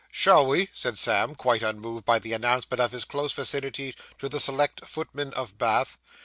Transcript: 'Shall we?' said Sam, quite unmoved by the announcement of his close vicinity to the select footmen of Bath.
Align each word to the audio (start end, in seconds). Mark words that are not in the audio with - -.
'Shall 0.11 0.47
we?' 0.47 0.67
said 0.73 0.97
Sam, 0.97 1.35
quite 1.35 1.61
unmoved 1.61 2.05
by 2.05 2.17
the 2.17 2.33
announcement 2.33 2.81
of 2.81 2.91
his 2.91 3.05
close 3.05 3.31
vicinity 3.33 3.93
to 4.17 4.27
the 4.29 4.39
select 4.39 4.83
footmen 4.83 5.31
of 5.35 5.59
Bath. 5.59 5.99